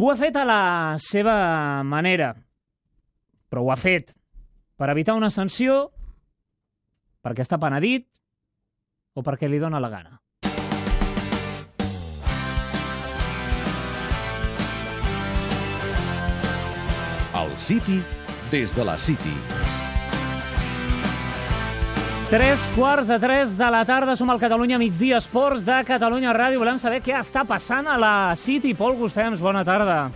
Ho 0.00 0.08
ha 0.08 0.14
fet 0.16 0.36
a 0.40 0.42
la 0.48 0.94
seva 0.96 1.34
manera, 1.84 2.30
però 3.44 3.60
ho 3.60 3.72
ha 3.74 3.76
fet 3.76 4.14
per 4.80 4.88
evitar 4.88 5.12
una 5.18 5.28
sanció, 5.28 5.90
perquè 7.20 7.44
està 7.44 7.58
penedit 7.60 8.08
o 9.12 9.20
perquè 9.20 9.50
li 9.52 9.60
dóna 9.60 9.82
la 9.84 9.92
gana. 9.92 10.16
El 17.44 17.52
City 17.60 18.00
des 18.48 18.72
de 18.72 18.88
la 18.88 18.96
City. 18.96 19.36
Tres 22.32 22.70
quarts 22.74 23.08
de 23.08 23.18
tres 23.20 23.58
de 23.58 23.66
la 23.68 23.82
tarda, 23.84 24.14
som 24.16 24.30
al 24.32 24.38
Catalunya 24.40 24.78
Migdia 24.80 25.18
Esports 25.20 25.66
de 25.66 25.74
Catalunya 25.84 26.32
Ràdio. 26.32 26.62
Volem 26.62 26.78
saber 26.80 27.02
què 27.04 27.12
està 27.18 27.42
passant 27.44 27.84
a 27.84 27.98
la 28.00 28.32
City. 28.40 28.70
Pol 28.72 28.96
Gustems, 28.96 29.36
bona 29.44 29.60
tarda. 29.68 30.06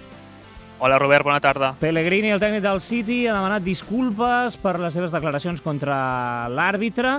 Hola 0.80 0.96
Robert, 0.96 1.26
bona 1.29 1.42
tarda. 1.44 1.74
Pellegrini, 1.76 2.32
el 2.32 2.40
tècnic 2.40 2.64
del 2.64 2.80
City, 2.80 3.18
ha 3.29 3.36
demanat 3.36 3.68
disculpes 3.68 4.57
per 4.57 4.79
les 4.80 4.96
seves 4.96 5.12
declaracions 5.12 5.60
contra 5.60 5.98
l'àrbitre, 6.48 7.18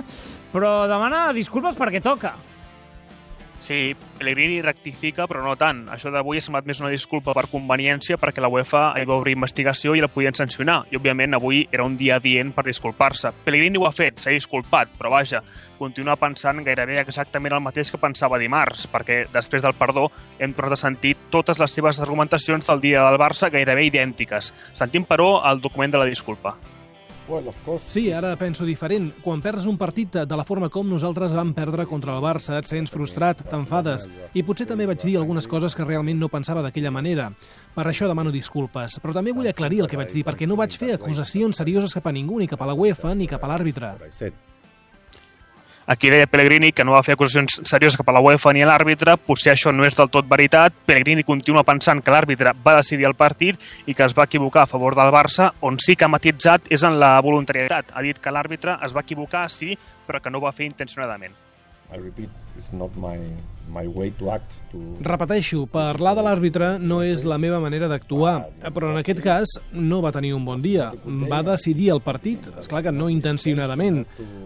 però 0.50 0.72
demana 0.90 1.28
disculpes 1.30 1.78
perquè 1.78 2.02
toca. 2.02 2.34
Sí, 3.60 3.96
Pellegrini 4.18 4.60
rectifica, 4.62 5.26
però 5.26 5.42
no 5.42 5.56
tant. 5.58 5.84
Això 5.90 6.12
d'avui 6.14 6.38
ha 6.38 6.42
semblat 6.42 6.66
més 6.68 6.78
una 6.82 6.92
disculpa 6.92 7.34
per 7.34 7.48
conveniència 7.50 8.18
perquè 8.20 8.42
la 8.42 8.50
UEFA 8.52 8.92
hi 8.98 9.06
va 9.08 9.16
obrir 9.18 9.34
investigació 9.34 9.96
i 9.98 10.02
la 10.02 10.10
podien 10.12 10.36
sancionar. 10.38 10.84
I, 10.92 10.98
òbviament, 10.98 11.34
avui 11.34 11.64
era 11.74 11.86
un 11.86 11.96
dia 11.98 12.16
adient 12.22 12.52
per 12.54 12.64
disculpar-se. 12.68 13.32
Pellegrini 13.44 13.80
ho 13.82 13.88
ha 13.88 13.92
fet, 13.94 14.22
s'ha 14.22 14.34
disculpat, 14.34 14.94
però 14.98 15.12
vaja, 15.16 15.42
continua 15.78 16.16
pensant 16.20 16.62
gairebé 16.66 17.00
exactament 17.02 17.58
el 17.58 17.64
mateix 17.66 17.90
que 17.90 18.02
pensava 18.02 18.38
dimarts, 18.38 18.86
perquè 18.90 19.24
després 19.34 19.66
del 19.66 19.76
perdó 19.78 20.08
hem 20.38 20.54
tornat 20.54 20.78
a 20.78 20.82
sentir 20.86 21.16
totes 21.34 21.58
les 21.62 21.78
seves 21.78 22.00
argumentacions 22.00 22.66
del 22.70 22.82
dia 22.82 23.04
del 23.06 23.20
Barça 23.20 23.50
gairebé 23.50 23.90
idèntiques. 23.90 24.54
Sentim, 24.72 25.06
però, 25.06 25.38
el 25.50 25.62
document 25.62 25.94
de 25.94 26.02
la 26.02 26.10
disculpa. 26.10 26.56
Sí, 27.92 28.06
ara 28.12 28.32
penso 28.40 28.64
diferent. 28.64 29.10
Quan 29.22 29.42
perds 29.44 29.66
un 29.68 29.76
partit 29.78 30.16
de 30.24 30.36
la 30.36 30.44
forma 30.48 30.70
com 30.72 30.88
nosaltres 30.88 31.34
vam 31.36 31.52
perdre 31.54 31.86
contra 31.86 32.14
el 32.16 32.22
Barça, 32.24 32.56
et 32.58 32.66
sents 32.66 32.90
frustrat, 32.90 33.44
t'enfades. 33.50 34.08
I 34.34 34.42
potser 34.42 34.66
també 34.66 34.86
vaig 34.88 35.02
dir 35.04 35.16
algunes 35.20 35.46
coses 35.46 35.76
que 35.76 35.84
realment 35.84 36.18
no 36.18 36.30
pensava 36.32 36.62
d'aquella 36.64 36.90
manera. 36.94 37.30
Per 37.74 37.86
això 37.86 38.08
demano 38.08 38.32
disculpes. 38.34 38.98
Però 39.02 39.12
també 39.14 39.32
vull 39.36 39.48
aclarir 39.48 39.82
el 39.84 39.88
que 39.88 40.00
vaig 40.00 40.12
dir, 40.12 40.24
perquè 40.24 40.48
no 40.48 40.56
vaig 40.56 40.74
fer 40.76 40.94
acusacions 40.96 41.56
serioses 41.60 41.92
cap 41.94 42.06
a 42.08 42.12
ningú, 42.12 42.40
ni 42.40 42.48
cap 42.48 42.62
a 42.62 42.66
la 42.66 42.74
UEFA, 42.74 43.14
ni 43.14 43.28
cap 43.28 43.44
a 43.44 43.52
l'àrbitre. 43.52 43.94
Aquí 45.88 46.10
deia 46.12 46.26
Pellegrini 46.28 46.68
que 46.76 46.84
no 46.84 46.92
va 46.92 47.00
fer 47.00 47.14
acusacions 47.16 47.62
serioses 47.64 47.96
cap 47.96 48.10
a 48.12 48.14
la 48.18 48.20
UEFA 48.20 48.52
ni 48.52 48.60
a 48.60 48.66
l'àrbitre, 48.68 49.14
potser 49.16 49.54
això 49.54 49.72
no 49.72 49.86
és 49.88 49.96
del 49.96 50.12
tot 50.12 50.28
veritat. 50.28 50.76
Pellegrini 50.84 51.24
continua 51.24 51.64
pensant 51.64 52.04
que 52.04 52.12
l'àrbitre 52.12 52.52
va 52.52 52.76
decidir 52.76 53.08
el 53.08 53.16
partit 53.16 53.56
i 53.88 53.96
que 53.96 54.04
es 54.04 54.12
va 54.12 54.28
equivocar 54.28 54.66
a 54.66 54.70
favor 54.70 54.98
del 55.00 55.14
Barça, 55.16 55.48
on 55.64 55.80
sí 55.80 55.96
que 55.96 56.04
ha 56.04 56.12
matitzat 56.12 56.68
és 56.68 56.84
en 56.84 57.00
la 57.00 57.14
voluntarietat. 57.24 57.96
Ha 57.96 58.04
dit 58.04 58.20
que 58.20 58.36
l'àrbitre 58.36 58.76
es 58.84 58.92
va 58.92 59.06
equivocar, 59.08 59.48
sí, 59.48 59.78
però 60.04 60.20
que 60.20 60.28
no 60.28 60.42
ho 60.42 60.50
va 60.50 60.52
fer 60.52 60.68
intencionadament. 60.68 61.47
I 61.90 61.96
repeat, 61.96 62.28
it's 62.58 62.68
not 62.70 62.94
my, 63.00 63.16
my 63.72 63.86
way 63.88 64.10
to 64.18 64.28
act. 64.30 64.58
To... 64.72 64.78
Repeteixo, 65.00 65.62
parlar 65.72 66.12
de 66.18 66.24
l'àrbitre 66.26 66.74
no 66.82 66.98
és 67.00 67.22
la 67.24 67.38
meva 67.40 67.62
manera 67.64 67.88
d'actuar, 67.88 68.34
però 68.76 68.90
en 68.92 68.98
aquest 69.00 69.22
cas 69.24 69.54
no 69.72 70.02
va 70.04 70.12
tenir 70.12 70.34
un 70.36 70.44
bon 70.44 70.60
dia. 70.60 70.90
Va 71.32 71.40
decidir 71.46 71.88
el 71.94 72.02
partit, 72.04 72.44
és 72.60 72.68
clar 72.68 72.82
que 72.84 72.92
no 72.92 73.08
intencionadament, 73.08 74.02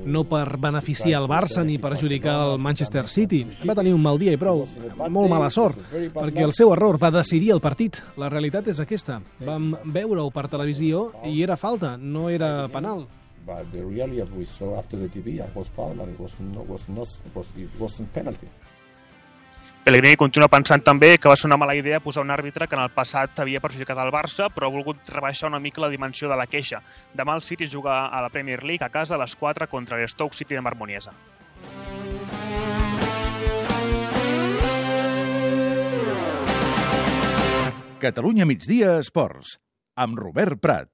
no 0.06 0.22
per 0.30 0.44
beneficiar 0.62 1.18
el 1.18 1.26
Barça 1.32 1.64
ni 1.66 1.80
perjudicar 1.82 2.36
el 2.44 2.60
Manchester 2.62 3.08
City. 3.10 3.42
Va 3.66 3.74
tenir 3.74 3.96
un 3.96 4.04
mal 4.04 4.22
dia 4.22 4.36
i 4.36 4.38
prou, 4.38 4.62
molt 5.10 5.32
mala 5.32 5.50
sort, 5.50 5.80
perquè 6.14 6.44
el 6.46 6.54
seu 6.54 6.70
error 6.76 7.00
va 7.02 7.10
decidir 7.10 7.50
el 7.56 7.64
partit. 7.64 7.98
La 8.22 8.30
realitat 8.30 8.70
és 8.70 8.78
aquesta. 8.84 9.18
Vam 9.42 9.72
veure-ho 9.82 10.30
per 10.30 10.46
televisió 10.52 11.08
i 11.26 11.42
era 11.42 11.58
falta, 11.58 11.96
no 11.98 12.28
era 12.30 12.68
penal. 12.70 13.08
But 13.44 13.72
the 13.72 13.82
reality 13.84 14.20
of 14.20 14.32
we 14.36 14.44
saw 14.44 14.78
after 14.78 14.96
the 14.96 15.08
TV 15.08 15.42
was 15.54 15.68
foul 15.68 15.98
and 16.00 16.14
it 16.14 16.20
was 16.20 16.38
not, 16.38 16.66
was 16.68 16.88
not 16.88 17.08
was, 17.34 17.46
it 17.56 17.70
wasn't 17.78 18.12
penalty. 18.12 18.48
Pellegrini 19.82 20.14
continua 20.14 20.46
pensant 20.46 20.84
també 20.86 21.16
que 21.18 21.26
va 21.26 21.34
ser 21.34 21.48
una 21.48 21.56
mala 21.58 21.74
idea 21.74 21.98
posar 21.98 22.22
un 22.22 22.30
àrbitre 22.30 22.68
que 22.70 22.76
en 22.78 22.84
el 22.84 22.92
passat 22.94 23.40
havia 23.42 23.58
perjudicat 23.58 23.98
el 23.98 24.12
Barça, 24.14 24.46
però 24.54 24.68
ha 24.68 24.70
volgut 24.70 25.10
rebaixar 25.10 25.50
una 25.50 25.58
mica 25.58 25.82
la 25.82 25.90
dimensió 25.90 26.30
de 26.30 26.36
la 26.38 26.46
queixa. 26.46 26.78
Demà 27.18 27.34
el 27.34 27.42
City 27.42 27.66
juga 27.66 28.06
a 28.06 28.22
la 28.22 28.30
Premier 28.30 28.62
League 28.62 28.86
a 28.86 28.92
casa 28.94 29.16
a 29.16 29.18
les 29.18 29.34
4 29.34 29.66
contra 29.66 29.98
el 29.98 30.08
Stoke 30.08 30.38
City 30.38 30.54
de 30.54 30.62
Marmoniesa. 30.62 31.10
Catalunya 37.98 38.46
migdia 38.46 38.96
esports 39.02 39.58
amb 39.96 40.18
Robert 40.18 40.62
Prat. 40.62 40.88